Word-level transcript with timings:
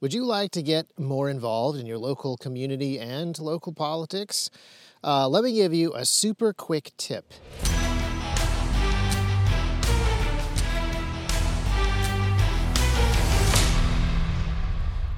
Would 0.00 0.14
you 0.14 0.24
like 0.24 0.50
to 0.52 0.62
get 0.62 0.98
more 0.98 1.28
involved 1.28 1.78
in 1.78 1.84
your 1.84 1.98
local 1.98 2.38
community 2.38 2.98
and 2.98 3.38
local 3.38 3.74
politics? 3.74 4.48
Uh, 5.04 5.28
let 5.28 5.44
me 5.44 5.52
give 5.52 5.74
you 5.74 5.92
a 5.94 6.06
super 6.06 6.54
quick 6.54 6.92
tip. 6.96 7.34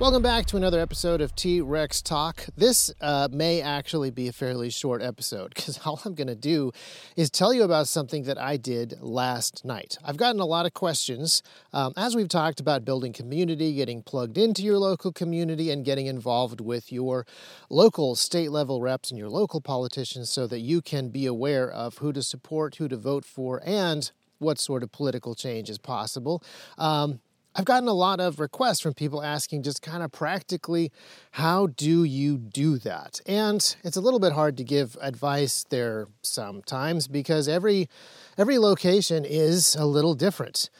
Welcome 0.02 0.24
back 0.24 0.46
to 0.46 0.56
another 0.56 0.80
episode 0.80 1.20
of 1.20 1.32
T 1.36 1.60
Rex 1.60 2.02
Talk. 2.02 2.46
This 2.56 2.92
uh, 3.00 3.28
may 3.30 3.60
actually 3.62 4.10
be 4.10 4.26
a 4.26 4.32
fairly 4.32 4.68
short 4.68 5.00
episode 5.00 5.54
because 5.54 5.78
all 5.86 6.00
I'm 6.04 6.16
going 6.16 6.26
to 6.26 6.34
do 6.34 6.72
is 7.14 7.30
tell 7.30 7.54
you 7.54 7.62
about 7.62 7.86
something 7.86 8.24
that 8.24 8.36
I 8.36 8.56
did 8.56 9.00
last 9.00 9.64
night. 9.64 9.98
I've 10.04 10.16
gotten 10.16 10.40
a 10.40 10.44
lot 10.44 10.66
of 10.66 10.74
questions 10.74 11.44
um, 11.72 11.92
as 11.96 12.16
we've 12.16 12.26
talked 12.28 12.58
about 12.58 12.84
building 12.84 13.12
community, 13.12 13.74
getting 13.74 14.02
plugged 14.02 14.38
into 14.38 14.64
your 14.64 14.76
local 14.76 15.12
community, 15.12 15.70
and 15.70 15.84
getting 15.84 16.06
involved 16.06 16.60
with 16.60 16.90
your 16.90 17.24
local 17.70 18.16
state 18.16 18.50
level 18.50 18.80
reps 18.80 19.12
and 19.12 19.20
your 19.20 19.30
local 19.30 19.60
politicians 19.60 20.28
so 20.30 20.48
that 20.48 20.58
you 20.58 20.82
can 20.82 21.10
be 21.10 21.26
aware 21.26 21.70
of 21.70 21.98
who 21.98 22.12
to 22.12 22.24
support, 22.24 22.74
who 22.74 22.88
to 22.88 22.96
vote 22.96 23.24
for, 23.24 23.62
and 23.64 24.10
what 24.40 24.58
sort 24.58 24.82
of 24.82 24.90
political 24.90 25.36
change 25.36 25.70
is 25.70 25.78
possible. 25.78 26.42
Um, 26.76 27.20
I've 27.54 27.66
gotten 27.66 27.88
a 27.88 27.92
lot 27.92 28.18
of 28.18 28.40
requests 28.40 28.80
from 28.80 28.94
people 28.94 29.22
asking 29.22 29.62
just 29.62 29.82
kind 29.82 30.02
of 30.02 30.10
practically, 30.10 30.90
how 31.32 31.66
do 31.66 32.02
you 32.02 32.38
do 32.38 32.78
that? 32.78 33.20
And 33.26 33.76
it's 33.84 33.96
a 33.96 34.00
little 34.00 34.20
bit 34.20 34.32
hard 34.32 34.56
to 34.56 34.64
give 34.64 34.96
advice 35.02 35.66
there 35.68 36.06
sometimes 36.22 37.08
because 37.08 37.48
every 37.48 37.88
every 38.38 38.58
location 38.58 39.26
is 39.26 39.74
a 39.74 39.84
little 39.84 40.14
different. 40.14 40.70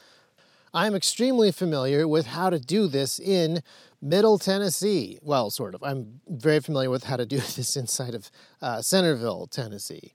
I'm 0.73 0.95
extremely 0.95 1.51
familiar 1.51 2.07
with 2.07 2.25
how 2.25 2.49
to 2.49 2.59
do 2.59 2.87
this 2.87 3.19
in 3.19 3.61
Middle 4.01 4.39
Tennessee. 4.39 5.19
Well, 5.21 5.51
sort 5.51 5.75
of. 5.75 5.83
I'm 5.83 6.21
very 6.27 6.59
familiar 6.59 6.89
with 6.89 7.03
how 7.03 7.17
to 7.17 7.27
do 7.27 7.37
this 7.55 7.77
inside 7.77 8.15
of 8.15 8.31
uh, 8.63 8.81
Centerville, 8.81 9.45
Tennessee. 9.45 10.13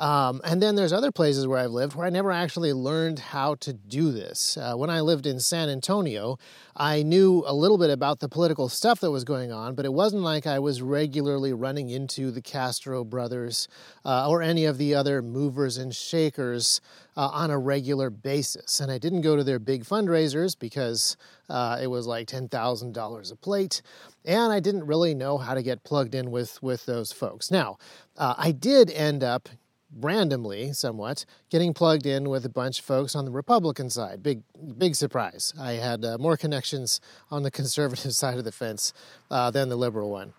Um, 0.00 0.40
and 0.44 0.62
then 0.62 0.76
there's 0.76 0.94
other 0.94 1.12
places 1.12 1.46
where 1.46 1.58
I've 1.58 1.72
lived 1.72 1.94
where 1.94 2.06
I 2.06 2.10
never 2.10 2.32
actually 2.32 2.72
learned 2.72 3.18
how 3.18 3.56
to 3.56 3.74
do 3.74 4.10
this. 4.12 4.56
Uh, 4.56 4.74
when 4.74 4.88
I 4.88 5.02
lived 5.02 5.26
in 5.26 5.38
San 5.38 5.68
Antonio, 5.68 6.38
I 6.74 7.02
knew 7.02 7.44
a 7.46 7.52
little 7.52 7.76
bit 7.76 7.90
about 7.90 8.20
the 8.20 8.28
political 8.28 8.70
stuff 8.70 9.00
that 9.00 9.10
was 9.10 9.24
going 9.24 9.52
on, 9.52 9.74
but 9.74 9.84
it 9.84 9.92
wasn't 9.92 10.22
like 10.22 10.46
I 10.46 10.58
was 10.58 10.80
regularly 10.80 11.52
running 11.52 11.90
into 11.90 12.30
the 12.30 12.40
Castro 12.40 13.04
brothers 13.04 13.68
uh, 14.02 14.26
or 14.26 14.40
any 14.40 14.64
of 14.64 14.78
the 14.78 14.94
other 14.94 15.20
movers 15.20 15.76
and 15.76 15.94
shakers 15.94 16.80
uh, 17.14 17.28
on 17.28 17.50
a 17.50 17.58
regular 17.58 18.08
basis. 18.08 18.80
And 18.80 18.90
I 18.90 18.96
didn't 18.96 19.20
go 19.20 19.36
to 19.36 19.44
their 19.44 19.58
big 19.58 19.84
fundraisers 19.84 20.58
because 20.58 21.18
uh, 21.50 21.78
it 21.82 21.88
was 21.88 22.06
like 22.06 22.26
$10,000 22.26 23.32
a 23.32 23.36
plate. 23.36 23.82
And 24.24 24.50
I 24.50 24.60
didn't 24.60 24.86
really 24.86 25.14
know 25.14 25.36
how 25.36 25.52
to 25.52 25.62
get 25.62 25.84
plugged 25.84 26.14
in 26.14 26.30
with, 26.30 26.62
with 26.62 26.86
those 26.86 27.12
folks. 27.12 27.50
Now, 27.50 27.76
uh, 28.16 28.34
I 28.38 28.52
did 28.52 28.90
end 28.90 29.22
up 29.22 29.50
randomly 29.98 30.72
somewhat 30.72 31.24
getting 31.50 31.74
plugged 31.74 32.06
in 32.06 32.28
with 32.28 32.44
a 32.44 32.48
bunch 32.48 32.78
of 32.78 32.84
folks 32.84 33.14
on 33.14 33.24
the 33.24 33.30
republican 33.30 33.90
side. 33.90 34.22
Big 34.22 34.42
big 34.78 34.94
surprise. 34.94 35.52
I 35.58 35.72
had 35.72 36.04
uh, 36.04 36.18
more 36.18 36.36
connections 36.36 37.00
on 37.30 37.42
the 37.42 37.50
conservative 37.60 38.12
side 38.12 38.38
of 38.38 38.44
the 38.44 38.52
fence 38.52 38.92
uh, 39.30 39.50
than 39.50 39.68
the 39.68 39.76
liberal 39.76 40.10
one 40.10 40.32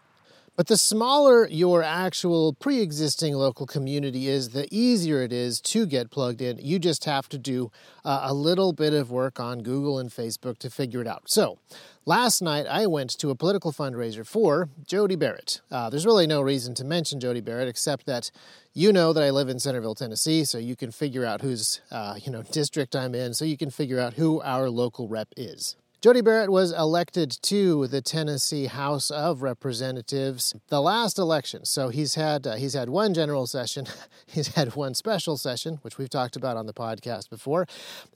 but 0.55 0.67
the 0.67 0.77
smaller 0.77 1.47
your 1.47 1.81
actual 1.81 2.53
pre 2.53 2.81
existing 2.81 3.33
local 3.35 3.65
community 3.65 4.27
is, 4.27 4.49
the 4.49 4.67
easier 4.69 5.21
it 5.21 5.31
is 5.31 5.61
to 5.61 5.85
get 5.85 6.11
plugged 6.11 6.41
in. 6.41 6.59
You 6.61 6.77
just 6.77 7.05
have 7.05 7.29
to 7.29 7.37
do 7.37 7.71
uh, 8.03 8.21
a 8.23 8.33
little 8.33 8.73
bit 8.73 8.93
of 8.93 9.09
work 9.09 9.39
on 9.39 9.63
Google 9.63 9.97
and 9.97 10.09
Facebook 10.09 10.57
to 10.59 10.69
figure 10.69 11.01
it 11.01 11.07
out. 11.07 11.23
So, 11.25 11.57
last 12.05 12.41
night 12.41 12.67
I 12.67 12.85
went 12.85 13.11
to 13.19 13.29
a 13.29 13.35
political 13.35 13.71
fundraiser 13.71 14.27
for 14.27 14.69
Jody 14.85 15.15
Barrett. 15.15 15.61
Uh, 15.71 15.89
there's 15.89 16.05
really 16.05 16.27
no 16.27 16.41
reason 16.41 16.73
to 16.75 16.83
mention 16.83 17.19
Jody 17.19 17.41
Barrett 17.41 17.69
except 17.69 18.05
that 18.05 18.29
you 18.73 18.91
know 18.91 19.13
that 19.13 19.23
I 19.23 19.29
live 19.29 19.49
in 19.49 19.59
Centerville, 19.59 19.95
Tennessee, 19.95 20.43
so 20.43 20.57
you 20.57 20.75
can 20.75 20.91
figure 20.91 21.25
out 21.25 21.41
whose 21.41 21.81
uh, 21.91 22.15
you 22.21 22.31
know 22.31 22.43
district 22.43 22.95
I'm 22.95 23.15
in, 23.15 23.33
so 23.33 23.45
you 23.45 23.57
can 23.57 23.69
figure 23.69 23.99
out 23.99 24.13
who 24.13 24.41
our 24.41 24.69
local 24.69 25.07
rep 25.07 25.29
is. 25.37 25.75
Jody 26.01 26.21
Barrett 26.21 26.49
was 26.49 26.71
elected 26.71 27.29
to 27.43 27.85
the 27.85 28.01
Tennessee 28.01 28.65
House 28.65 29.11
of 29.11 29.43
Representatives 29.43 30.55
the 30.69 30.81
last 30.81 31.19
election. 31.19 31.63
So 31.63 31.89
he's 31.89 32.15
had 32.15 32.47
uh, 32.47 32.55
he's 32.55 32.73
had 32.73 32.89
one 32.89 33.13
general 33.13 33.45
session, 33.45 33.85
he's 34.25 34.47
had 34.55 34.75
one 34.75 34.95
special 34.95 35.37
session, 35.37 35.77
which 35.83 35.99
we've 35.99 36.09
talked 36.09 36.35
about 36.35 36.57
on 36.57 36.65
the 36.65 36.73
podcast 36.73 37.29
before, 37.29 37.67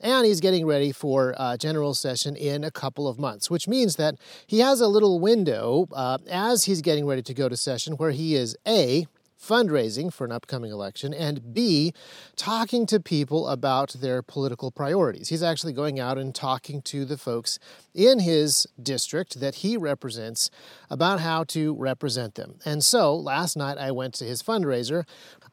and 0.01 0.25
he's 0.25 0.39
getting 0.41 0.65
ready 0.65 0.91
for 0.91 1.35
uh, 1.37 1.57
general 1.57 1.93
session 1.93 2.35
in 2.35 2.63
a 2.63 2.71
couple 2.71 3.07
of 3.07 3.19
months, 3.19 3.51
which 3.51 3.67
means 3.67 3.97
that 3.97 4.15
he 4.47 4.61
has 4.61 4.81
a 4.81 4.87
little 4.87 5.19
window 5.19 5.87
uh, 5.91 6.17
as 6.27 6.63
he's 6.63 6.81
getting 6.81 7.05
ready 7.05 7.21
to 7.21 7.35
go 7.35 7.47
to 7.47 7.55
session 7.55 7.97
where 7.97 8.09
he 8.09 8.33
is 8.33 8.57
a 8.67 9.05
fundraising 9.41 10.11
for 10.11 10.25
an 10.25 10.31
upcoming 10.31 10.71
election, 10.71 11.13
and 11.13 11.53
B, 11.53 11.93
talking 12.35 12.85
to 12.87 12.99
people 12.99 13.47
about 13.47 13.93
their 13.93 14.21
political 14.21 14.71
priorities. 14.71 15.29
He's 15.29 15.43
actually 15.43 15.73
going 15.73 15.99
out 15.99 16.17
and 16.17 16.33
talking 16.33 16.81
to 16.83 17.05
the 17.05 17.17
folks 17.17 17.59
in 17.93 18.19
his 18.19 18.67
district 18.81 19.39
that 19.39 19.55
he 19.55 19.77
represents 19.77 20.49
about 20.89 21.19
how 21.19 21.43
to 21.45 21.73
represent 21.75 22.35
them. 22.35 22.59
And 22.65 22.83
so 22.83 23.15
last 23.15 23.55
night 23.55 23.77
I 23.77 23.91
went 23.91 24.13
to 24.15 24.25
his 24.25 24.41
fundraiser. 24.41 25.05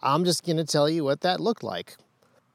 I'm 0.02 0.24
just 0.24 0.44
going 0.44 0.56
to 0.56 0.64
tell 0.64 0.88
you 0.88 1.04
what 1.04 1.20
that 1.20 1.40
looked 1.40 1.62
like. 1.62 1.96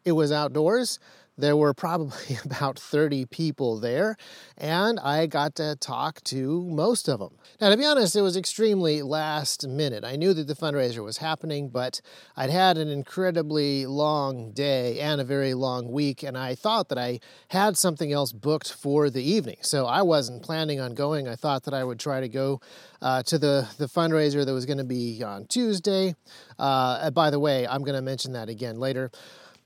It 0.05 0.13
was 0.13 0.31
outdoors. 0.31 0.99
There 1.37 1.55
were 1.55 1.73
probably 1.73 2.37
about 2.45 2.79
30 2.79 3.25
people 3.25 3.79
there, 3.79 4.17
and 4.57 4.99
I 4.99 5.27
got 5.27 5.55
to 5.55 5.75
talk 5.75 6.23
to 6.25 6.63
most 6.63 7.07
of 7.07 7.19
them. 7.19 7.37
Now, 7.61 7.69
to 7.69 7.77
be 7.77 7.85
honest, 7.85 8.15
it 8.15 8.21
was 8.21 8.35
extremely 8.35 9.01
last 9.01 9.67
minute. 9.67 10.03
I 10.03 10.15
knew 10.15 10.33
that 10.33 10.47
the 10.47 10.55
fundraiser 10.55 11.03
was 11.03 11.17
happening, 11.17 11.69
but 11.69 12.01
I'd 12.35 12.49
had 12.49 12.77
an 12.77 12.89
incredibly 12.89 13.85
long 13.85 14.51
day 14.51 14.99
and 14.99 15.21
a 15.21 15.23
very 15.23 15.53
long 15.53 15.91
week, 15.91 16.23
and 16.23 16.37
I 16.37 16.55
thought 16.55 16.89
that 16.89 16.97
I 16.97 17.19
had 17.49 17.77
something 17.77 18.11
else 18.11 18.31
booked 18.31 18.73
for 18.73 19.09
the 19.09 19.23
evening. 19.23 19.57
So 19.61 19.85
I 19.85 20.01
wasn't 20.01 20.41
planning 20.43 20.79
on 20.79 20.95
going. 20.95 21.27
I 21.27 21.35
thought 21.35 21.63
that 21.63 21.73
I 21.73 21.83
would 21.83 21.99
try 21.99 22.19
to 22.19 22.29
go 22.29 22.61
uh, 23.01 23.23
to 23.23 23.37
the, 23.37 23.67
the 23.77 23.85
fundraiser 23.85 24.45
that 24.45 24.53
was 24.53 24.65
going 24.65 24.79
to 24.79 24.83
be 24.83 25.23
on 25.23 25.45
Tuesday. 25.45 26.15
Uh, 26.57 27.11
by 27.11 27.29
the 27.29 27.39
way, 27.39 27.67
I'm 27.67 27.83
going 27.83 27.95
to 27.95 28.01
mention 28.01 28.33
that 28.33 28.49
again 28.49 28.79
later. 28.79 29.11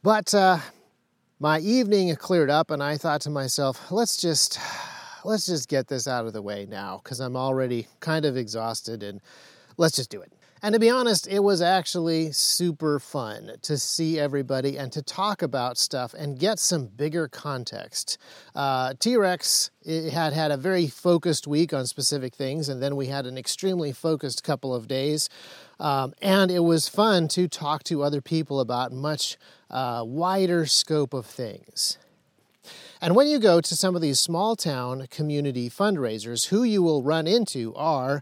But 0.04 0.34
uh, 0.34 0.60
my 1.41 1.57
evening 1.62 2.16
cleared 2.18 2.52
up 2.52 2.69
and 2.69 2.84
I 2.84 2.97
thought 2.97 3.22
to 3.22 3.31
myself, 3.31 3.91
let's 3.91 4.16
just 4.16 4.59
let's 5.25 5.47
just 5.47 5.68
get 5.68 5.88
this 5.88 6.07
out 6.07 6.28
of 6.28 6.34
the 6.34 6.41
way 6.41 6.68
now 6.69 7.02
because 7.03 7.19
I'm 7.19 7.35
already 7.35 7.88
kind 8.00 8.25
of 8.25 8.38
exhausted 8.38 9.02
and 9.02 9.19
let's 9.81 9.96
just 9.96 10.12
do 10.12 10.22
it. 10.22 10.31
And 10.64 10.74
to 10.74 10.80
be 10.80 10.92
honest, 10.92 11.28
it 11.28 11.40
was 11.40 11.59
actually 11.59 12.31
super 12.34 13.00
fun 13.00 13.53
to 13.64 13.80
see 13.80 14.19
everybody 14.19 14.78
and 14.78 14.92
to 14.92 15.02
talk 15.02 15.42
about 15.42 15.75
stuff 15.75 16.14
and 16.14 16.38
get 16.38 16.59
some 16.59 16.86
bigger 16.86 17.28
context. 17.28 18.19
Uh, 18.53 18.94
T 19.00 19.18
Rex 19.18 19.72
had 19.84 20.34
had 20.34 20.52
a 20.52 20.58
very 20.58 20.86
focused 20.86 21.47
week 21.47 21.74
on 21.74 21.88
specific 21.88 22.36
things, 22.36 22.69
and 22.69 22.81
then 22.81 22.96
we 22.96 23.08
had 23.08 23.25
an 23.25 23.40
extremely 23.40 23.92
focused 23.92 24.44
couple 24.44 24.75
of 24.75 24.88
days. 24.88 25.30
Um, 25.80 26.13
and 26.22 26.52
it 26.52 26.63
was 26.63 26.88
fun 26.88 27.28
to 27.30 27.48
talk 27.48 27.84
to 27.86 28.03
other 28.03 28.22
people 28.22 28.59
about 28.59 28.92
much 28.92 29.38
uh, 29.72 30.03
wider 30.06 30.68
scope 30.68 31.16
of 31.16 31.25
things. 31.25 31.98
And 33.02 33.16
when 33.16 33.28
you 33.28 33.40
go 33.40 33.62
to 33.62 33.75
some 33.75 33.96
of 33.96 34.03
these 34.03 34.19
small 34.19 34.56
town 34.56 35.08
community 35.09 35.72
fundraisers, 35.72 36.50
who 36.50 36.62
you 36.62 36.84
will 36.84 37.02
run 37.02 37.25
into 37.25 37.74
are 37.74 38.22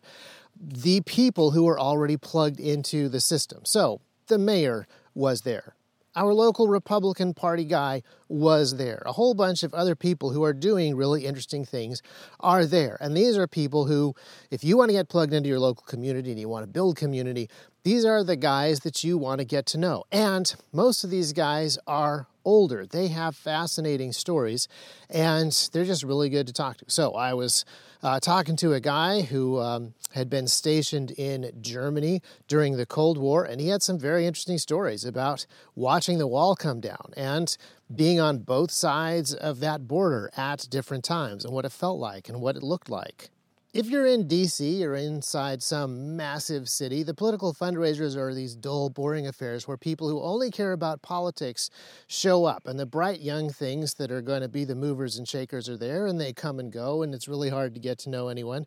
the 0.60 1.02
people 1.02 1.52
who 1.52 1.68
are 1.68 1.80
already 1.80 2.18
plugged 2.18 2.60
into 2.60 3.10
the 3.10 3.22
system. 3.22 3.62
So 3.64 4.02
the 4.28 4.38
mayor 4.38 4.88
was 5.14 5.42
there. 5.42 5.76
Our 6.16 6.34
local 6.34 6.68
Republican 6.68 7.34
Party 7.34 7.64
guy 7.64 8.04
was 8.30 8.78
there. 8.78 9.02
A 9.06 9.12
whole 9.12 9.34
bunch 9.34 9.64
of 9.64 9.74
other 9.74 9.96
people 9.96 10.32
who 10.32 10.44
are 10.44 10.54
doing 10.54 10.96
really 10.96 11.26
interesting 11.26 11.66
things 11.66 12.02
are 12.40 12.66
there. 12.66 12.98
And 13.02 13.18
these 13.18 13.38
are 13.38 13.48
people 13.48 13.86
who, 13.86 14.16
if 14.52 14.64
you 14.64 14.78
want 14.78 14.90
to 14.90 14.94
get 14.94 15.10
plugged 15.10 15.34
into 15.34 15.50
your 15.50 15.60
local 15.60 15.84
community 15.86 16.30
and 16.32 16.40
you 16.40 16.48
want 16.48 16.64
to 16.64 16.72
build 16.72 16.96
community, 16.96 17.50
these 17.84 18.06
are 18.06 18.24
the 18.24 18.36
guys 18.36 18.82
that 18.82 19.04
you 19.04 19.18
want 19.18 19.40
to 19.40 19.46
get 19.46 19.66
to 19.68 19.78
know. 19.78 20.04
And 20.12 20.54
most 20.72 21.04
of 21.04 21.10
these 21.10 21.34
guys 21.34 21.80
are 21.88 22.28
older. 22.46 22.86
They 22.86 23.08
have 23.08 23.36
fascinating 23.36 24.12
stories 24.12 24.68
and 25.10 25.52
they're 25.74 25.86
just 25.86 26.04
really 26.04 26.30
good 26.30 26.48
to 26.48 26.54
talk 26.54 26.78
to. 26.78 26.86
So 26.88 27.14
I 27.14 27.34
was 27.34 27.66
uh, 28.02 28.20
talking 28.20 28.56
to 28.58 28.74
a 28.74 28.80
guy 28.80 29.22
who 29.22 29.60
um, 29.60 29.94
had 30.14 30.30
been 30.30 30.48
stationed 30.48 31.12
in 31.12 31.52
Germany 31.62 32.22
during 32.48 32.78
the 32.78 32.86
Cold 32.86 33.18
War, 33.18 33.44
and 33.44 33.60
he 33.60 33.68
had 33.68 33.84
some 33.84 34.00
very 34.00 34.26
interesting 34.26 34.58
stories 34.58 35.04
about 35.04 35.46
watching 35.76 36.18
the 36.18 36.28
wall 36.28 36.56
come 36.56 36.80
down 36.80 37.14
and 37.18 37.58
being 37.94 38.20
on 38.20 38.40
both 38.40 38.72
sides 38.72 39.34
of 39.34 39.60
that 39.62 39.88
border 39.88 40.30
at 40.38 40.68
different 40.70 41.04
times 41.04 41.44
and 41.44 41.54
what 41.54 41.66
it 41.66 41.72
felt 41.72 42.00
like 42.00 42.30
and 42.30 42.40
what 42.40 42.56
it 42.56 42.64
looked 42.64 42.90
like. 42.90 43.30
if 43.72 43.86
you're 43.86 44.08
in 44.08 44.28
DC 44.28 44.82
or 44.82 44.96
inside 44.96 45.62
some 45.62 46.18
massive 46.18 46.68
city, 46.68 47.04
the 47.04 47.14
political 47.14 47.54
fundraisers 47.54 48.16
are 48.16 48.34
these 48.34 48.56
dull, 48.56 48.90
boring 48.90 49.28
affairs 49.28 49.68
where 49.68 49.78
people 49.78 50.10
who 50.10 50.20
only 50.22 50.50
care 50.50 50.72
about 50.72 51.04
politics 51.04 51.70
show 52.08 52.46
up, 52.46 52.66
and 52.66 52.80
the 52.80 52.86
bright 52.88 53.20
young 53.22 53.52
things 53.52 53.94
that 53.96 54.12
are 54.12 54.24
going 54.24 54.42
to 54.42 54.48
be 54.48 54.66
the 54.66 54.74
movers 54.74 55.18
and 55.18 55.28
shakers 55.28 55.70
are 55.70 55.78
there, 55.78 56.08
and 56.08 56.20
they 56.20 56.34
come 56.34 56.60
and 56.60 56.72
go, 56.72 57.04
and 57.04 57.14
it's 57.14 57.28
really 57.28 57.50
hard 57.50 57.76
to 57.76 57.80
get 57.80 58.00
to 58.00 58.10
know 58.10 58.28
anyone. 58.28 58.66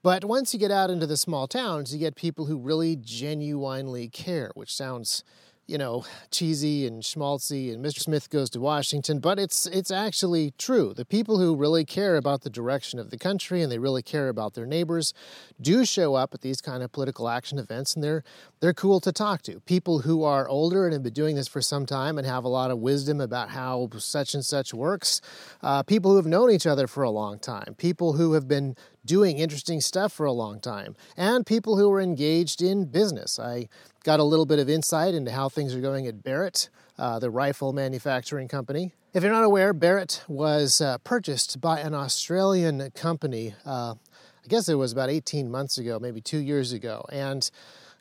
But 0.00 0.24
once 0.24 0.54
you 0.54 0.60
get 0.60 0.70
out 0.70 0.90
into 0.90 1.08
the 1.08 1.16
small 1.16 1.48
towns, 1.48 1.92
you 1.92 1.98
get 1.98 2.14
people 2.14 2.46
who 2.46 2.56
really 2.56 2.94
genuinely 2.94 4.08
care, 4.08 4.52
which 4.54 4.72
sounds 4.72 5.24
you 5.66 5.78
know, 5.78 6.04
cheesy 6.30 6.86
and 6.86 7.02
schmaltzy 7.02 7.72
and 7.72 7.84
Mr. 7.84 7.98
Smith 7.98 8.30
goes 8.30 8.48
to 8.50 8.60
Washington, 8.60 9.18
but 9.18 9.38
it's 9.38 9.66
it's 9.66 9.90
actually 9.90 10.52
true. 10.58 10.94
The 10.94 11.04
people 11.04 11.38
who 11.38 11.56
really 11.56 11.84
care 11.84 12.16
about 12.16 12.42
the 12.42 12.50
direction 12.50 13.00
of 13.00 13.10
the 13.10 13.18
country 13.18 13.62
and 13.62 13.72
they 13.72 13.78
really 13.78 14.02
care 14.02 14.28
about 14.28 14.54
their 14.54 14.66
neighbors 14.66 15.12
do 15.60 15.84
show 15.84 16.14
up 16.14 16.34
at 16.34 16.42
these 16.42 16.60
kind 16.60 16.84
of 16.84 16.92
political 16.92 17.28
action 17.28 17.58
events 17.58 17.94
and 17.94 18.04
they're 18.04 18.22
they're 18.60 18.74
cool 18.74 19.00
to 19.00 19.10
talk 19.10 19.42
to. 19.42 19.60
People 19.60 20.00
who 20.00 20.22
are 20.22 20.48
older 20.48 20.84
and 20.84 20.92
have 20.92 21.02
been 21.02 21.12
doing 21.12 21.34
this 21.34 21.48
for 21.48 21.60
some 21.60 21.84
time 21.84 22.16
and 22.16 22.26
have 22.26 22.44
a 22.44 22.48
lot 22.48 22.70
of 22.70 22.78
wisdom 22.78 23.20
about 23.20 23.50
how 23.50 23.88
such 23.98 24.34
and 24.34 24.44
such 24.44 24.72
works. 24.72 25.20
Uh, 25.62 25.82
people 25.82 26.12
who 26.12 26.16
have 26.16 26.26
known 26.26 26.50
each 26.50 26.66
other 26.66 26.86
for 26.86 27.02
a 27.02 27.10
long 27.10 27.40
time. 27.40 27.74
People 27.76 28.12
who 28.12 28.34
have 28.34 28.46
been 28.46 28.76
doing 29.06 29.38
interesting 29.38 29.80
stuff 29.80 30.12
for 30.12 30.26
a 30.26 30.32
long 30.32 30.60
time, 30.60 30.96
and 31.16 31.46
people 31.46 31.78
who 31.78 31.90
are 31.92 32.00
engaged 32.00 32.60
in 32.60 32.84
business. 32.86 33.38
I 33.38 33.68
got 34.04 34.20
a 34.20 34.24
little 34.24 34.46
bit 34.46 34.58
of 34.58 34.68
insight 34.68 35.14
into 35.14 35.32
how 35.32 35.48
things 35.48 35.74
are 35.74 35.80
going 35.80 36.06
at 36.06 36.22
Barrett, 36.22 36.68
uh, 36.98 37.18
the 37.18 37.30
rifle 37.30 37.72
manufacturing 37.72 38.48
company. 38.48 38.92
If 39.14 39.22
you're 39.22 39.32
not 39.32 39.44
aware, 39.44 39.72
Barrett 39.72 40.22
was 40.28 40.80
uh, 40.80 40.98
purchased 40.98 41.60
by 41.60 41.80
an 41.80 41.94
Australian 41.94 42.90
company. 42.90 43.54
Uh, 43.64 43.94
I 44.44 44.48
guess 44.48 44.68
it 44.68 44.74
was 44.74 44.92
about 44.92 45.08
18 45.08 45.50
months 45.50 45.78
ago, 45.78 45.98
maybe 45.98 46.20
two 46.20 46.38
years 46.38 46.72
ago, 46.72 47.04
and 47.10 47.50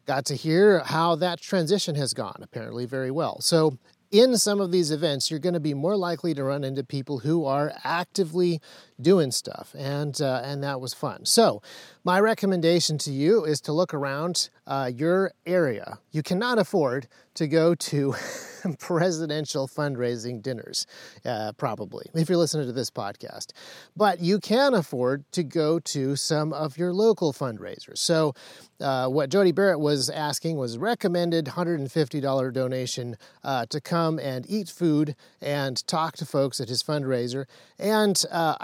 got 0.05 0.25
to 0.25 0.35
hear 0.35 0.79
how 0.79 1.15
that 1.15 1.41
transition 1.41 1.95
has 1.95 2.13
gone, 2.13 2.39
apparently 2.41 2.85
very 2.85 3.11
well. 3.11 3.41
So, 3.41 3.77
in 4.11 4.37
some 4.37 4.61
of 4.61 4.71
these 4.71 4.91
events, 4.91 5.31
you're 5.31 5.39
going 5.39 5.55
to 5.55 5.59
be 5.59 5.73
more 5.73 5.97
likely 5.97 6.33
to 6.35 6.43
run 6.43 6.63
into 6.63 6.83
people 6.83 7.19
who 7.19 7.45
are 7.45 7.73
actively 7.83 8.61
doing 9.01 9.31
stuff, 9.31 9.75
and 9.77 10.21
uh, 10.21 10.41
and 10.43 10.63
that 10.63 10.79
was 10.79 10.93
fun. 10.93 11.25
So, 11.25 11.61
my 12.03 12.19
recommendation 12.19 12.97
to 12.99 13.11
you 13.11 13.43
is 13.43 13.59
to 13.61 13.73
look 13.73 13.93
around 13.93 14.49
uh, 14.67 14.91
your 14.93 15.31
area. 15.45 15.99
You 16.11 16.23
cannot 16.23 16.59
afford 16.59 17.07
to 17.35 17.47
go 17.47 17.75
to 17.75 18.15
presidential 18.79 19.67
fundraising 19.67 20.41
dinners, 20.41 20.87
uh, 21.25 21.51
probably 21.57 22.09
if 22.13 22.29
you're 22.29 22.37
listening 22.37 22.65
to 22.67 22.73
this 22.73 22.89
podcast, 22.89 23.51
but 23.95 24.19
you 24.19 24.39
can 24.39 24.73
afford 24.73 25.29
to 25.33 25.43
go 25.43 25.79
to 25.79 26.15
some 26.15 26.53
of 26.53 26.77
your 26.77 26.93
local 26.93 27.33
fundraisers. 27.33 27.97
So, 27.97 28.33
uh, 28.79 29.07
what 29.07 29.29
Jody 29.29 29.51
Barrett 29.51 29.79
was 29.79 30.09
asking 30.09 30.57
was 30.57 30.77
recommended 30.77 31.45
$150 31.45 32.53
donation 32.53 33.15
uh, 33.43 33.65
to 33.67 33.79
come 33.79 34.19
and 34.19 34.45
eat 34.49 34.69
food 34.69 35.15
and 35.41 35.85
talk 35.87 36.17
to 36.17 36.25
folks 36.25 36.59
at 36.59 36.69
his 36.69 36.83
fundraiser, 36.83 37.45
and 37.79 38.23
uh, 38.31 38.55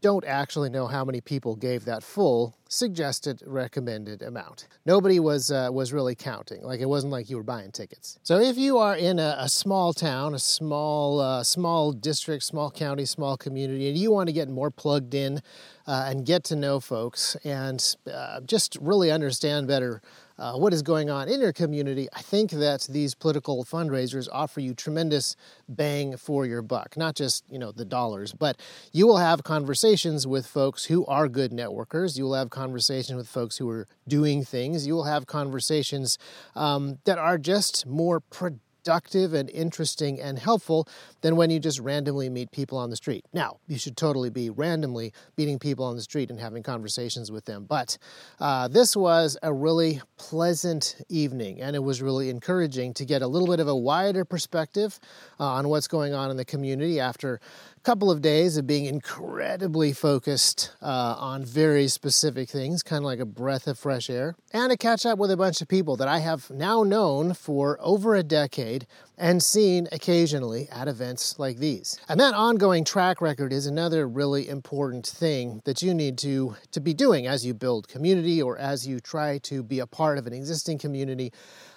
Don't 0.00 0.24
actually 0.24 0.70
know 0.70 0.86
how 0.86 1.04
many 1.04 1.20
people 1.20 1.56
gave 1.56 1.84
that 1.84 2.02
full 2.02 2.56
suggested 2.68 3.42
recommended 3.46 4.22
amount. 4.22 4.66
Nobody 4.86 5.20
was 5.20 5.50
uh, 5.50 5.68
was 5.70 5.92
really 5.92 6.14
counting. 6.14 6.62
Like 6.62 6.80
it 6.80 6.88
wasn't 6.88 7.12
like 7.12 7.28
you 7.28 7.36
were 7.36 7.42
buying 7.42 7.70
tickets. 7.70 8.18
So 8.22 8.40
if 8.40 8.56
you 8.56 8.78
are 8.78 8.96
in 8.96 9.18
a, 9.18 9.36
a 9.38 9.48
small 9.48 9.92
town, 9.92 10.34
a 10.34 10.38
small 10.38 11.20
uh, 11.20 11.44
small 11.44 11.92
district, 11.92 12.44
small 12.44 12.70
county, 12.70 13.04
small 13.04 13.36
community, 13.36 13.88
and 13.88 13.98
you 13.98 14.10
want 14.10 14.28
to 14.28 14.32
get 14.32 14.48
more 14.48 14.70
plugged 14.70 15.14
in 15.14 15.42
uh, 15.86 16.06
and 16.08 16.24
get 16.24 16.44
to 16.44 16.56
know 16.56 16.80
folks 16.80 17.36
and 17.44 17.96
uh, 18.12 18.40
just 18.40 18.76
really 18.80 19.10
understand 19.10 19.68
better 19.68 20.00
uh, 20.42 20.54
what 20.54 20.74
is 20.74 20.82
going 20.82 21.08
on 21.08 21.28
in 21.28 21.40
your 21.40 21.52
community, 21.52 22.08
I 22.12 22.20
think 22.20 22.50
that 22.50 22.88
these 22.90 23.14
political 23.14 23.64
fundraisers 23.64 24.26
offer 24.32 24.58
you 24.58 24.74
tremendous 24.74 25.36
bang 25.68 26.16
for 26.16 26.44
your 26.44 26.62
buck. 26.62 26.96
Not 26.96 27.14
just 27.14 27.44
you 27.48 27.60
know 27.60 27.70
the 27.70 27.84
dollars, 27.84 28.32
but 28.32 28.58
you 28.90 29.06
will 29.06 29.18
have 29.18 29.44
conversations 29.44 30.26
with 30.26 30.44
folks 30.44 30.86
who 30.86 31.06
are 31.06 31.28
good 31.28 31.52
networkers. 31.52 32.18
You 32.18 32.24
will 32.24 32.34
have 32.34 32.50
conversations 32.50 33.16
with 33.16 33.28
folks 33.28 33.58
who 33.58 33.70
are 33.70 33.86
doing 34.08 34.44
things. 34.44 34.84
You 34.84 34.94
will 34.94 35.04
have 35.04 35.26
conversations 35.26 36.18
um, 36.56 36.98
that 37.04 37.18
are 37.18 37.38
just 37.38 37.86
more 37.86 38.18
productive 38.18 38.71
productive 38.82 39.32
and 39.32 39.48
interesting 39.50 40.20
and 40.20 40.38
helpful 40.38 40.88
than 41.20 41.36
when 41.36 41.50
you 41.50 41.60
just 41.60 41.78
randomly 41.78 42.28
meet 42.28 42.50
people 42.50 42.76
on 42.78 42.90
the 42.90 42.96
street. 42.96 43.24
Now, 43.32 43.58
you 43.68 43.78
should 43.78 43.96
totally 43.96 44.30
be 44.30 44.50
randomly 44.50 45.12
meeting 45.36 45.58
people 45.58 45.84
on 45.84 45.94
the 45.94 46.02
street 46.02 46.30
and 46.30 46.40
having 46.40 46.62
conversations 46.62 47.30
with 47.30 47.44
them. 47.44 47.64
But 47.64 47.96
uh, 48.40 48.68
this 48.68 48.96
was 48.96 49.38
a 49.42 49.52
really 49.52 50.00
pleasant 50.16 50.96
evening, 51.08 51.60
and 51.60 51.76
it 51.76 51.82
was 51.82 52.02
really 52.02 52.28
encouraging 52.28 52.94
to 52.94 53.04
get 53.04 53.22
a 53.22 53.26
little 53.26 53.48
bit 53.48 53.60
of 53.60 53.68
a 53.68 53.76
wider 53.76 54.24
perspective 54.24 54.98
uh, 55.38 55.44
on 55.44 55.68
what's 55.68 55.86
going 55.86 56.12
on 56.12 56.30
in 56.30 56.36
the 56.36 56.44
community 56.44 56.98
after 56.98 57.40
couple 57.82 58.10
of 58.10 58.22
days 58.22 58.56
of 58.56 58.66
being 58.66 58.84
incredibly 58.84 59.92
focused 59.92 60.70
uh, 60.80 61.16
on 61.18 61.44
very 61.44 61.88
specific 61.88 62.48
things, 62.48 62.82
kind 62.82 62.98
of 62.98 63.04
like 63.04 63.18
a 63.18 63.26
breath 63.26 63.66
of 63.66 63.78
fresh 63.78 64.08
air, 64.08 64.36
and 64.52 64.70
to 64.70 64.76
catch 64.76 65.04
up 65.04 65.18
with 65.18 65.30
a 65.30 65.36
bunch 65.36 65.60
of 65.60 65.68
people 65.68 65.96
that 65.96 66.06
I 66.06 66.20
have 66.20 66.48
now 66.50 66.84
known 66.84 67.34
for 67.34 67.78
over 67.80 68.14
a 68.14 68.22
decade 68.22 68.86
and 69.18 69.42
seen 69.42 69.88
occasionally 69.90 70.68
at 70.70 70.86
events 70.86 71.38
like 71.38 71.58
these. 71.58 71.98
And 72.08 72.20
that 72.20 72.34
ongoing 72.34 72.84
track 72.84 73.20
record 73.20 73.52
is 73.52 73.66
another 73.66 74.06
really 74.06 74.48
important 74.48 75.06
thing 75.06 75.60
that 75.64 75.82
you 75.82 75.92
need 75.92 76.18
to, 76.18 76.56
to 76.70 76.80
be 76.80 76.94
doing 76.94 77.26
as 77.26 77.44
you 77.44 77.52
build 77.52 77.88
community 77.88 78.40
or 78.40 78.56
as 78.58 78.86
you 78.86 79.00
try 79.00 79.38
to 79.38 79.62
be 79.62 79.80
a 79.80 79.86
part 79.86 80.18
of 80.18 80.26
an 80.26 80.32
existing 80.32 80.78
community. 80.78 81.32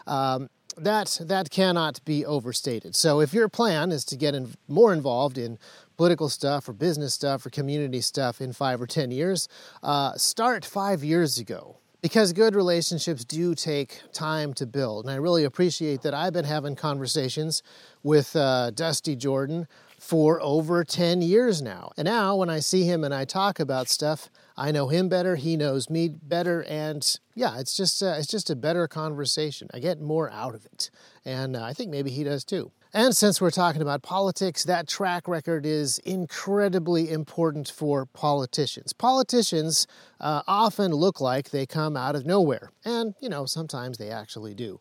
Um, 0.05 0.49
that 0.77 1.19
that 1.21 1.49
cannot 1.49 2.03
be 2.05 2.25
overstated. 2.25 2.95
So 2.95 3.21
if 3.21 3.33
your 3.33 3.47
plan 3.47 3.91
is 3.91 4.03
to 4.05 4.17
get 4.17 4.35
in, 4.35 4.55
more 4.67 4.93
involved 4.93 5.37
in 5.37 5.57
political 5.97 6.29
stuff 6.29 6.67
or 6.67 6.73
business 6.73 7.13
stuff 7.13 7.45
or 7.45 7.49
community 7.49 8.01
stuff 8.01 8.41
in 8.41 8.53
five 8.53 8.81
or 8.81 8.87
10 8.87 9.11
years, 9.11 9.47
uh, 9.83 10.13
start 10.15 10.65
five 10.65 11.03
years 11.03 11.37
ago. 11.39 11.77
Because 12.01 12.33
good 12.33 12.53
relationships 12.53 13.25
do 13.25 13.55
take 13.55 13.99
time 14.13 14.53
to 14.55 14.67
build. 14.67 15.05
And 15.05 15.11
I 15.11 15.15
really 15.15 15.43
appreciate 15.43 16.03
that 16.03 16.13
I've 16.13 16.33
been 16.33 16.45
having 16.45 16.75
conversations 16.75 17.63
with 18.03 18.35
uh, 18.35 18.69
Dusty 18.69 19.15
Jordan 19.15 19.67
for 19.97 20.39
over 20.39 20.83
10 20.83 21.23
years 21.23 21.63
now. 21.63 21.91
And 21.97 22.05
now 22.05 22.35
when 22.35 22.49
I 22.49 22.59
see 22.59 22.83
him 22.83 23.03
and 23.03 23.11
I 23.11 23.25
talk 23.25 23.59
about 23.59 23.89
stuff, 23.89 24.29
I 24.57 24.71
know 24.71 24.87
him 24.87 25.09
better, 25.09 25.35
he 25.35 25.57
knows 25.57 25.89
me 25.89 26.07
better, 26.07 26.63
and 26.63 27.19
yeah, 27.33 27.59
it's 27.59 27.75
just 27.75 28.01
uh, 28.01 28.15
it's 28.17 28.27
just 28.27 28.49
a 28.49 28.55
better 28.55 28.87
conversation. 28.87 29.67
I 29.73 29.79
get 29.79 29.99
more 29.99 30.31
out 30.31 30.55
of 30.55 30.65
it, 30.65 30.89
and 31.25 31.57
uh, 31.57 31.63
I 31.63 31.73
think 31.73 31.91
maybe 31.91 32.09
he 32.09 32.23
does 32.23 32.45
too. 32.45 32.71
And 32.95 33.13
since 33.13 33.41
we're 33.41 33.51
talking 33.51 33.81
about 33.81 34.03
politics, 34.03 34.63
that 34.63 34.87
track 34.87 35.27
record 35.27 35.65
is 35.65 35.99
incredibly 36.05 37.11
important 37.11 37.69
for 37.69 38.05
politicians. 38.05 38.93
Politicians 38.93 39.85
uh, 40.21 40.43
often 40.47 40.93
look 40.93 41.19
like 41.19 41.49
they 41.49 41.65
come 41.65 41.97
out 41.97 42.15
of 42.15 42.25
nowhere, 42.25 42.71
and 42.85 43.13
you 43.19 43.27
know, 43.27 43.45
sometimes 43.45 43.97
they 43.97 44.09
actually 44.11 44.53
do. 44.53 44.79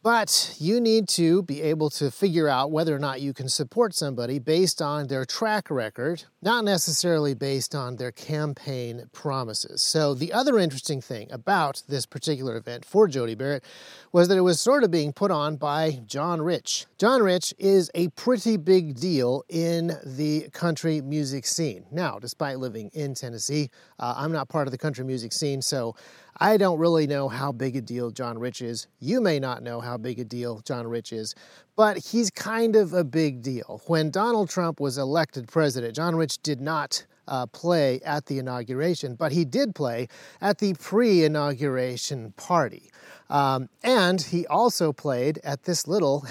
But 0.00 0.54
you 0.60 0.80
need 0.80 1.08
to 1.10 1.42
be 1.42 1.60
able 1.60 1.90
to 1.90 2.12
figure 2.12 2.48
out 2.48 2.70
whether 2.70 2.94
or 2.94 3.00
not 3.00 3.20
you 3.20 3.34
can 3.34 3.48
support 3.48 3.94
somebody 3.94 4.38
based 4.38 4.80
on 4.80 5.08
their 5.08 5.24
track 5.24 5.70
record, 5.70 6.22
not 6.40 6.64
necessarily 6.64 7.34
based 7.34 7.74
on 7.74 7.96
their 7.96 8.12
campaign 8.12 9.06
promises. 9.12 9.82
So, 9.82 10.14
the 10.14 10.32
other 10.32 10.56
interesting 10.56 11.00
thing 11.00 11.32
about 11.32 11.82
this 11.88 12.06
particular 12.06 12.56
event 12.56 12.84
for 12.84 13.08
Jody 13.08 13.34
Barrett 13.34 13.64
was 14.12 14.28
that 14.28 14.38
it 14.38 14.42
was 14.42 14.60
sort 14.60 14.84
of 14.84 14.92
being 14.92 15.12
put 15.12 15.32
on 15.32 15.56
by 15.56 16.00
John 16.06 16.40
Rich. 16.40 16.86
John 16.96 17.20
Rich 17.20 17.52
is 17.58 17.90
a 17.92 18.08
pretty 18.10 18.56
big 18.56 18.94
deal 19.00 19.42
in 19.48 19.98
the 20.04 20.48
country 20.52 21.00
music 21.00 21.44
scene. 21.44 21.86
Now, 21.90 22.20
despite 22.20 22.60
living 22.60 22.90
in 22.94 23.14
Tennessee, 23.14 23.70
uh, 23.98 24.14
I'm 24.16 24.30
not 24.30 24.48
part 24.48 24.68
of 24.68 24.70
the 24.70 24.78
country 24.78 25.04
music 25.04 25.32
scene, 25.32 25.60
so 25.60 25.96
I 26.40 26.56
don't 26.56 26.78
really 26.78 27.08
know 27.08 27.28
how 27.28 27.50
big 27.50 27.74
a 27.74 27.80
deal 27.80 28.12
John 28.12 28.38
Rich 28.38 28.62
is. 28.62 28.86
You 29.00 29.20
may 29.20 29.40
not 29.40 29.64
know 29.64 29.80
how 29.80 29.96
big 29.96 30.20
a 30.20 30.24
deal 30.24 30.60
John 30.60 30.86
Rich 30.86 31.12
is, 31.12 31.34
but 31.74 31.98
he's 31.98 32.30
kind 32.30 32.76
of 32.76 32.92
a 32.92 33.02
big 33.02 33.42
deal. 33.42 33.82
When 33.86 34.10
Donald 34.10 34.48
Trump 34.48 34.78
was 34.78 34.98
elected 34.98 35.48
president, 35.48 35.96
John 35.96 36.14
Rich 36.14 36.42
did 36.42 36.60
not 36.60 37.04
uh, 37.28 37.46
play 37.46 38.00
at 38.00 38.26
the 38.26 38.38
inauguration, 38.38 39.14
but 39.14 39.32
he 39.32 39.44
did 39.44 39.74
play 39.74 40.08
at 40.40 40.58
the 40.58 40.74
pre 40.74 41.24
inauguration 41.24 42.32
party. 42.36 42.90
Um, 43.30 43.68
and 43.82 44.20
he 44.20 44.46
also 44.46 44.92
played 44.92 45.38
at 45.44 45.64
this 45.64 45.86
little 45.86 46.20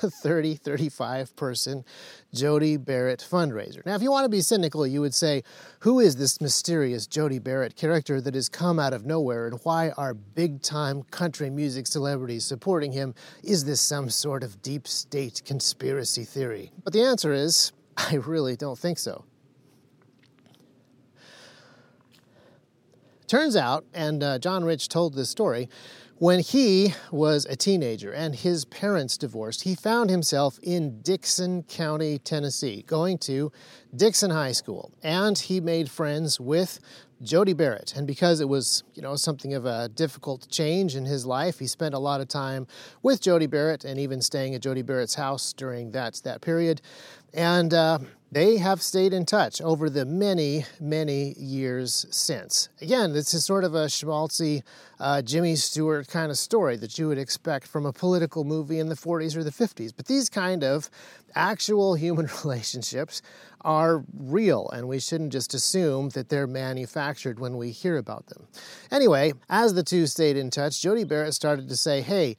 30, 0.00 0.56
35 0.56 1.36
person 1.36 1.84
Jody 2.34 2.76
Barrett 2.76 3.24
fundraiser. 3.28 3.84
Now, 3.86 3.94
if 3.94 4.02
you 4.02 4.10
want 4.10 4.24
to 4.24 4.28
be 4.28 4.40
cynical, 4.40 4.86
you 4.86 5.00
would 5.00 5.14
say, 5.14 5.42
who 5.80 6.00
is 6.00 6.16
this 6.16 6.40
mysterious 6.40 7.06
Jody 7.06 7.38
Barrett 7.38 7.76
character 7.76 8.20
that 8.20 8.34
has 8.34 8.48
come 8.48 8.78
out 8.78 8.92
of 8.92 9.06
nowhere, 9.06 9.46
and 9.46 9.60
why 9.62 9.90
are 9.90 10.14
big 10.14 10.62
time 10.62 11.02
country 11.04 11.50
music 11.50 11.86
celebrities 11.86 12.44
supporting 12.44 12.92
him? 12.92 13.14
Is 13.44 13.64
this 13.64 13.80
some 13.80 14.10
sort 14.10 14.42
of 14.42 14.60
deep 14.62 14.88
state 14.88 15.42
conspiracy 15.44 16.24
theory? 16.24 16.72
But 16.82 16.92
the 16.92 17.02
answer 17.02 17.32
is, 17.32 17.72
I 17.96 18.16
really 18.16 18.56
don't 18.56 18.78
think 18.78 18.98
so. 18.98 19.24
Turns 23.30 23.54
out, 23.54 23.84
and 23.94 24.24
uh, 24.24 24.40
John 24.40 24.64
Rich 24.64 24.88
told 24.88 25.14
this 25.14 25.30
story, 25.30 25.68
when 26.18 26.40
he 26.40 26.94
was 27.12 27.46
a 27.46 27.54
teenager 27.54 28.10
and 28.10 28.34
his 28.34 28.64
parents 28.64 29.16
divorced, 29.16 29.62
he 29.62 29.76
found 29.76 30.10
himself 30.10 30.58
in 30.64 31.00
Dickson 31.02 31.62
County, 31.62 32.18
Tennessee, 32.18 32.82
going 32.88 33.18
to 33.18 33.52
Dickson 33.94 34.32
High 34.32 34.50
School. 34.50 34.90
And 35.04 35.38
he 35.38 35.60
made 35.60 35.88
friends 35.88 36.40
with 36.40 36.80
Jody 37.22 37.52
Barrett. 37.52 37.94
And 37.96 38.06
because 38.06 38.40
it 38.40 38.48
was, 38.48 38.82
you 38.94 39.02
know, 39.02 39.14
something 39.14 39.54
of 39.54 39.64
a 39.64 39.88
difficult 39.88 40.48
change 40.50 40.96
in 40.96 41.04
his 41.04 41.24
life, 41.24 41.58
he 41.58 41.66
spent 41.66 41.94
a 41.94 41.98
lot 41.98 42.20
of 42.20 42.26
time 42.26 42.66
with 43.02 43.20
Jody 43.20 43.46
Barrett 43.46 43.84
and 43.84 44.00
even 44.00 44.22
staying 44.22 44.54
at 44.56 44.62
Jody 44.62 44.82
Barrett's 44.82 45.14
house 45.14 45.52
during 45.52 45.92
that, 45.92 46.20
that 46.24 46.40
period. 46.40 46.80
And 47.32 47.72
uh, 47.72 47.98
they 48.32 48.58
have 48.58 48.80
stayed 48.80 49.12
in 49.12 49.26
touch 49.26 49.60
over 49.60 49.90
the 49.90 50.04
many, 50.04 50.64
many 50.80 51.34
years 51.34 52.06
since. 52.10 52.68
Again, 52.80 53.12
this 53.12 53.34
is 53.34 53.44
sort 53.44 53.64
of 53.64 53.74
a 53.74 53.86
schmaltzy 53.86 54.62
uh, 55.00 55.22
Jimmy 55.22 55.56
Stewart 55.56 56.06
kind 56.06 56.30
of 56.30 56.38
story 56.38 56.76
that 56.76 56.98
you 56.98 57.08
would 57.08 57.18
expect 57.18 57.66
from 57.66 57.86
a 57.86 57.92
political 57.92 58.44
movie 58.44 58.78
in 58.78 58.88
the 58.88 58.94
40s 58.94 59.36
or 59.36 59.42
the 59.42 59.50
50s. 59.50 59.92
But 59.96 60.06
these 60.06 60.28
kind 60.28 60.62
of 60.62 60.90
actual 61.34 61.94
human 61.94 62.28
relationships 62.44 63.20
are 63.62 64.04
real, 64.16 64.70
and 64.70 64.88
we 64.88 65.00
shouldn't 65.00 65.32
just 65.32 65.52
assume 65.52 66.10
that 66.10 66.28
they're 66.28 66.46
manufactured 66.46 67.38
when 67.38 67.56
we 67.56 67.70
hear 67.70 67.96
about 67.98 68.26
them. 68.26 68.46
Anyway, 68.90 69.32
as 69.48 69.74
the 69.74 69.82
two 69.82 70.06
stayed 70.06 70.36
in 70.36 70.50
touch, 70.50 70.80
Jody 70.80 71.04
Barrett 71.04 71.34
started 71.34 71.68
to 71.68 71.76
say, 71.76 72.00
hey, 72.00 72.36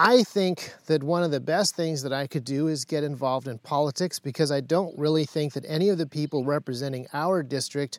I 0.00 0.22
think 0.22 0.74
that 0.86 1.02
one 1.02 1.24
of 1.24 1.32
the 1.32 1.40
best 1.40 1.74
things 1.74 2.04
that 2.04 2.12
I 2.12 2.28
could 2.28 2.44
do 2.44 2.68
is 2.68 2.84
get 2.84 3.02
involved 3.02 3.48
in 3.48 3.58
politics 3.58 4.20
because 4.20 4.52
I 4.52 4.60
don't 4.60 4.96
really 4.96 5.24
think 5.24 5.54
that 5.54 5.64
any 5.66 5.88
of 5.88 5.98
the 5.98 6.06
people 6.06 6.44
representing 6.44 7.08
our 7.12 7.42
district 7.42 7.98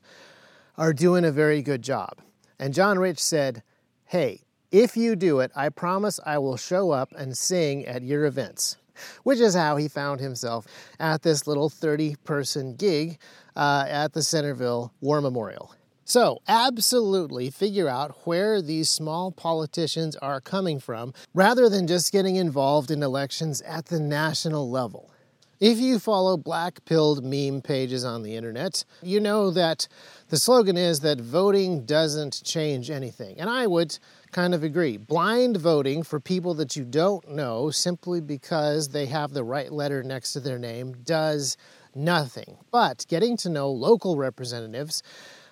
are 0.77 0.93
doing 0.93 1.25
a 1.25 1.31
very 1.31 1.61
good 1.61 1.81
job. 1.81 2.19
And 2.57 2.73
John 2.73 2.97
Rich 2.97 3.19
said, 3.19 3.63
Hey, 4.05 4.43
if 4.71 4.95
you 4.95 5.17
do 5.17 5.41
it, 5.41 5.51
I 5.57 5.67
promise 5.67 6.21
I 6.25 6.37
will 6.37 6.55
show 6.55 6.91
up 6.91 7.11
and 7.17 7.37
sing 7.37 7.85
at 7.85 8.01
your 8.01 8.25
events. 8.25 8.77
Which 9.23 9.39
is 9.39 9.53
how 9.53 9.75
he 9.75 9.89
found 9.89 10.21
himself 10.21 10.67
at 11.01 11.21
this 11.21 11.47
little 11.47 11.69
30 11.69 12.15
person 12.23 12.75
gig 12.75 13.17
uh, 13.57 13.85
at 13.89 14.13
the 14.13 14.23
Centerville 14.23 14.93
War 15.01 15.19
Memorial. 15.19 15.73
So, 16.09 16.39
absolutely 16.47 17.51
figure 17.51 17.87
out 17.87 18.25
where 18.25 18.63
these 18.63 18.89
small 18.89 19.31
politicians 19.31 20.15
are 20.15 20.41
coming 20.41 20.79
from 20.79 21.13
rather 21.35 21.69
than 21.69 21.85
just 21.85 22.11
getting 22.11 22.35
involved 22.35 22.89
in 22.89 23.03
elections 23.03 23.61
at 23.61 23.85
the 23.85 23.99
national 23.99 24.71
level. 24.71 25.11
If 25.59 25.77
you 25.77 25.99
follow 25.99 26.35
black 26.35 26.83
pilled 26.85 27.23
meme 27.23 27.61
pages 27.61 28.03
on 28.03 28.23
the 28.23 28.35
internet, 28.35 28.83
you 29.03 29.19
know 29.19 29.51
that 29.51 29.87
the 30.29 30.37
slogan 30.37 30.77
is 30.77 31.01
that 31.01 31.21
voting 31.21 31.85
doesn't 31.85 32.41
change 32.43 32.89
anything. 32.89 33.39
And 33.39 33.47
I 33.47 33.67
would 33.67 33.99
kind 34.31 34.55
of 34.55 34.63
agree. 34.63 34.97
Blind 34.97 35.57
voting 35.57 36.01
for 36.01 36.19
people 36.19 36.55
that 36.55 36.75
you 36.75 36.85
don't 36.85 37.29
know 37.29 37.69
simply 37.69 38.19
because 38.19 38.87
they 38.87 39.05
have 39.05 39.33
the 39.33 39.43
right 39.43 39.71
letter 39.71 40.01
next 40.01 40.33
to 40.33 40.39
their 40.39 40.57
name 40.57 40.95
does 41.03 41.55
nothing. 41.93 42.57
But 42.71 43.05
getting 43.07 43.37
to 43.37 43.49
know 43.49 43.69
local 43.69 44.17
representatives 44.17 45.03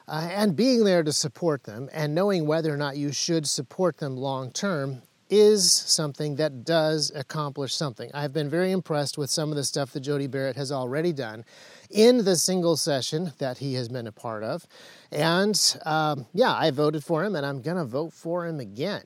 uh, 0.08 0.28
and 0.32 0.56
being 0.56 0.84
there 0.84 1.04
to 1.04 1.12
support 1.12 1.64
them 1.64 1.90
and 1.92 2.16
knowing 2.16 2.48
whether 2.48 2.74
or 2.74 2.78
not 2.78 2.98
you 2.98 3.12
should 3.12 3.48
support 3.48 3.98
them 3.98 4.16
long 4.16 4.52
term 4.52 5.02
is 5.30 5.72
something 5.72 6.38
that 6.38 6.64
does 6.64 7.12
accomplish 7.14 7.76
something. 7.76 8.10
I've 8.14 8.32
been 8.32 8.50
very 8.50 8.72
impressed 8.72 9.18
with 9.18 9.30
some 9.30 9.50
of 9.50 9.58
the 9.58 9.64
stuff 9.64 9.92
that 9.92 10.00
Jody 10.00 10.28
Barrett 10.28 10.56
has 10.56 10.72
already 10.72 11.12
done 11.12 11.44
in 11.90 12.24
the 12.24 12.36
single 12.36 12.78
session 12.78 13.34
that 13.38 13.58
he 13.58 13.74
has 13.74 13.90
been 13.90 14.08
a 14.08 14.12
part 14.12 14.44
of. 14.44 14.66
And 15.12 15.78
um, 15.86 16.28
yeah, 16.34 16.54
I 16.54 16.72
voted 16.72 17.04
for 17.04 17.26
him 17.26 17.36
and 17.36 17.46
I'm 17.46 17.62
going 17.62 17.78
to 17.78 17.86
vote 17.86 18.14
for 18.14 18.46
him 18.46 18.60
again. 18.60 19.04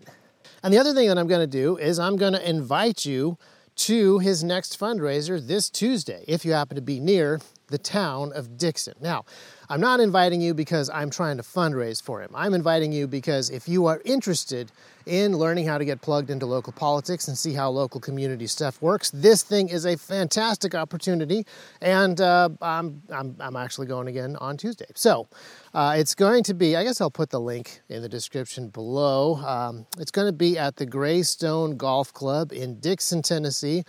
And 0.63 0.73
the 0.73 0.77
other 0.77 0.93
thing 0.93 1.07
that 1.07 1.17
I'm 1.17 1.27
going 1.27 1.41
to 1.41 1.47
do 1.47 1.77
is 1.77 1.97
I'm 1.97 2.17
going 2.17 2.33
to 2.33 2.49
invite 2.49 3.05
you 3.05 3.37
to 3.77 4.19
his 4.19 4.43
next 4.43 4.79
fundraiser 4.79 5.45
this 5.45 5.69
Tuesday 5.69 6.23
if 6.27 6.45
you 6.45 6.51
happen 6.51 6.75
to 6.75 6.81
be 6.81 6.99
near 6.99 7.39
the 7.67 7.77
town 7.77 8.31
of 8.33 8.57
Dickson. 8.57 8.93
Now, 9.01 9.25
I'm 9.71 9.79
not 9.79 10.01
inviting 10.01 10.41
you 10.41 10.53
because 10.53 10.89
I'm 10.89 11.09
trying 11.09 11.37
to 11.37 11.43
fundraise 11.43 12.03
for 12.03 12.21
him. 12.21 12.31
I'm 12.35 12.53
inviting 12.53 12.91
you 12.91 13.07
because 13.07 13.49
if 13.49 13.69
you 13.69 13.85
are 13.85 14.01
interested 14.03 14.69
in 15.05 15.37
learning 15.37 15.65
how 15.65 15.77
to 15.77 15.85
get 15.85 16.01
plugged 16.01 16.29
into 16.29 16.45
local 16.45 16.73
politics 16.73 17.29
and 17.29 17.37
see 17.37 17.53
how 17.53 17.69
local 17.69 18.01
community 18.01 18.47
stuff 18.47 18.81
works, 18.81 19.11
this 19.11 19.43
thing 19.43 19.69
is 19.69 19.85
a 19.85 19.95
fantastic 19.95 20.75
opportunity. 20.75 21.45
And 21.79 22.19
uh, 22.19 22.49
I'm, 22.61 23.01
I'm, 23.09 23.37
I'm, 23.39 23.55
actually 23.55 23.87
going 23.87 24.09
again 24.09 24.35
on 24.41 24.57
Tuesday. 24.57 24.87
So 24.93 25.29
uh, 25.73 25.95
it's 25.97 26.15
going 26.15 26.43
to 26.43 26.53
be, 26.53 26.75
I 26.75 26.83
guess 26.83 26.99
I'll 26.99 27.09
put 27.09 27.29
the 27.29 27.39
link 27.39 27.79
in 27.87 28.01
the 28.01 28.09
description 28.09 28.67
below. 28.67 29.37
Um, 29.37 29.85
it's 29.97 30.11
going 30.11 30.27
to 30.27 30.33
be 30.33 30.57
at 30.57 30.75
the 30.75 30.85
Greystone 30.85 31.77
Golf 31.77 32.13
Club 32.13 32.51
in 32.51 32.81
Dickson, 32.81 33.21
Tennessee, 33.21 33.85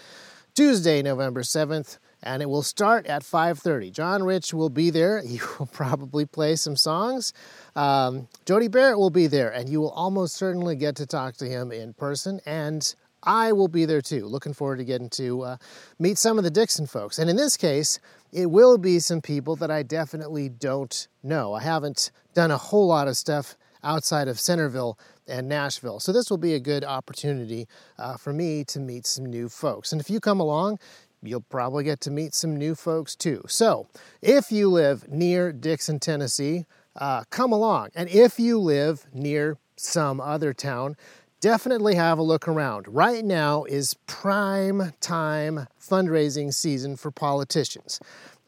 Tuesday, 0.55 1.03
November 1.03 1.43
7th 1.43 1.99
and 2.23 2.43
it 2.43 2.47
will 2.47 2.63
start 2.63 3.07
at 3.07 3.23
5.30 3.23 3.93
john 3.93 4.23
rich 4.23 4.55
will 4.55 4.71
be 4.71 4.91
there. 4.91 5.23
He 5.23 5.41
will 5.59 5.67
probably 5.67 6.25
play 6.25 6.57
some 6.57 6.77
songs. 6.77 7.33
Um, 7.77 8.29
jody 8.45 8.69
barrett 8.69 8.99
will 8.99 9.11
be 9.11 9.27
there 9.27 9.51
and 9.51 9.69
you 9.69 9.81
will 9.81 9.91
almost 9.91 10.37
certainly 10.37 10.77
get 10.77 10.97
to 10.97 11.07
talk 11.07 11.37
to 11.37 11.47
him 11.47 11.73
in 11.73 11.95
person 11.95 12.41
and 12.47 12.95
i 13.23 13.53
will 13.53 13.69
be 13.69 13.85
there 13.85 14.03
too. 14.03 14.27
Looking 14.27 14.53
forward 14.53 14.79
to 14.79 14.85
getting 14.85 15.11
to 15.11 15.43
uh, 15.43 15.57
meet 15.99 16.19
some 16.19 16.39
of 16.39 16.45
the 16.45 16.51
Dickson 16.51 16.87
folks. 16.87 17.19
And 17.19 17.31
in 17.31 17.37
this 17.37 17.57
case 17.57 18.01
it 18.33 18.47
will 18.51 18.79
be 18.79 18.99
some 18.99 19.21
people 19.21 19.57
that 19.57 19.71
i 19.71 19.83
definitely 19.83 20.49
don't 20.49 21.09
know. 21.23 21.55
I 21.55 21.63
haven't 21.63 22.11
done 22.35 22.51
a 22.51 22.59
whole 22.59 22.87
lot 22.87 23.09
of 23.09 23.17
stuff 23.17 23.57
outside 23.85 24.29
of 24.29 24.39
centerville 24.39 24.99
and 25.27 25.49
Nashville. 25.49 26.01
So, 26.01 26.13
this 26.13 26.31
will 26.31 26.39
be 26.39 26.55
a 26.55 26.61
good 26.61 26.85
opportunity 26.85 27.69
uh, 27.99 28.17
for 28.17 28.33
me 28.33 28.65
to 28.65 28.81
meet 28.81 29.07
some 29.07 29.27
new 29.27 29.49
folks. 29.49 29.93
And 29.93 30.01
if 30.01 30.11
you 30.11 30.21
come 30.21 30.41
along, 30.41 30.79
you'll 31.23 31.41
probably 31.41 31.85
get 31.85 32.01
to 32.03 32.11
meet 32.11 32.35
some 32.35 32.57
new 32.57 32.75
folks 32.75 33.15
too. 33.15 33.43
So, 33.47 33.87
if 34.21 34.51
you 34.51 34.69
live 34.69 35.09
near 35.09 35.53
Dickson, 35.53 35.99
Tennessee, 35.99 36.67
uh, 36.97 37.25
come 37.31 37.53
along. 37.53 37.91
And 37.95 38.09
if 38.09 38.39
you 38.39 38.59
live 38.59 39.07
near 39.13 39.59
some 39.77 40.21
other 40.21 40.53
town, 40.53 40.97
definitely 41.41 41.95
have 41.95 42.19
a 42.19 42.23
look 42.23 42.47
around. 42.47 42.87
Right 42.89 43.25
now 43.25 43.65
is 43.65 43.95
prime 44.07 44.93
time 45.01 45.67
fundraising 45.81 46.53
season 46.53 46.97
for 46.97 47.11
politicians. 47.11 48.01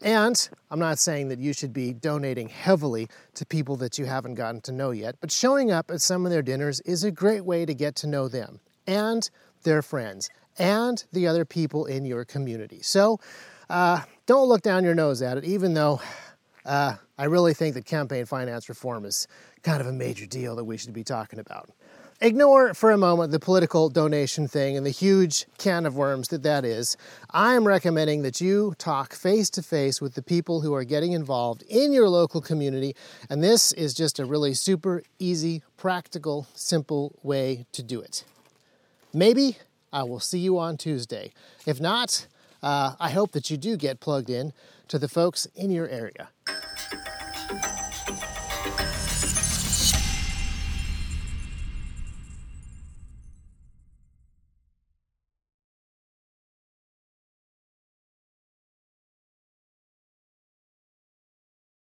And 0.03 0.49
I'm 0.71 0.79
not 0.79 0.99
saying 0.99 1.29
that 1.29 1.39
you 1.39 1.53
should 1.55 1.73
be 1.73 1.95
donating 1.95 2.49
heavily 2.49 3.09
to 3.35 3.47
people 3.47 3.77
that 3.77 3.99
you 3.99 4.05
haven't 4.05 4.35
gotten 4.35 4.61
to 4.63 4.73
know 4.73 4.91
yet, 4.91 5.17
but 5.21 5.33
showing 5.33 5.71
up 5.71 5.91
at 5.91 6.03
some 6.03 6.27
of 6.27 6.33
their 6.33 6.43
dinners 6.43 6.81
is 6.81 7.05
a 7.05 7.11
great 7.11 7.45
way 7.45 7.65
to 7.65 7.73
get 7.73 7.95
to 7.97 8.07
know 8.07 8.29
them 8.29 8.61
and 8.87 9.29
their 9.63 9.83
friends 9.83 10.31
and 10.59 11.05
the 11.13 11.27
other 11.27 11.45
people 11.45 11.87
in 11.87 12.05
your 12.05 12.25
community. 12.25 12.81
So 12.83 13.19
uh, 13.69 14.03
don't 14.27 14.49
look 14.49 14.63
down 14.63 14.85
your 14.85 14.95
nose 14.95 15.23
at 15.23 15.39
it, 15.39 15.45
even 15.45 15.75
though 15.75 16.01
uh, 16.65 16.97
I 17.19 17.25
really 17.25 17.55
think 17.55 17.75
that 17.75 17.85
campaign 17.85 18.25
finance 18.27 18.69
reform 18.69 19.05
is 19.05 19.27
kind 19.63 19.81
of 19.81 19.87
a 19.87 19.93
major 19.93 20.27
deal 20.27 20.57
that 20.57 20.65
we 20.65 20.77
should 20.77 20.93
be 20.93 21.05
talking 21.05 21.39
about. 21.39 21.71
Ignore 22.21 22.75
for 22.75 22.93
a 22.93 22.97
moment 22.97 23.33
the 23.33 23.41
political 23.41 23.89
donation 23.89 24.47
thing 24.47 24.77
and 24.77 24.87
the 24.87 24.91
huge 24.91 25.47
can 25.59 25.85
of 25.85 25.97
worms 25.97 26.29
that 26.29 26.45
that 26.45 26.65
is. 26.65 26.97
I 27.31 27.55
am 27.55 27.67
recommending 27.67 28.23
that 28.23 28.41
you 28.41 28.75
talk 28.79 29.15
face 29.15 29.51
to 29.51 29.63
face 29.63 30.01
with 30.01 30.15
the 30.15 30.23
people 30.23 30.61
who 30.61 30.73
are 30.75 30.85
getting 30.85 31.13
involved 31.13 31.63
in 31.69 31.93
your 31.93 32.09
local 32.09 32.41
community, 32.41 32.95
and 33.29 33.43
this 33.43 33.73
is 33.73 33.95
just 33.95 34.21
a 34.21 34.25
really 34.25 34.55
super 34.55 35.03
easy, 35.19 35.63
practical, 35.77 36.47
simple 36.55 37.19
way 37.23 37.67
to 37.73 37.83
do 37.83 38.01
it. 38.01 38.25
Maybe 39.15 39.59
I 39.93 40.03
will 40.03 40.21
see 40.21 40.41
you 40.41 40.59
on 40.59 40.77
Tuesday. 40.77 41.33
If 41.67 41.81
not, 41.81 42.27
uh, 42.63 42.97
I 42.99 43.11
hope 43.11 43.33
that 43.33 43.49
you 43.49 43.57
do 43.57 43.77
get 43.77 44.01
plugged 44.01 44.29
in 44.29 44.53
to 44.89 44.99
the 44.99 45.09
folks 45.09 45.47
in 45.55 45.71
your 45.71 45.89
area. 45.89 46.31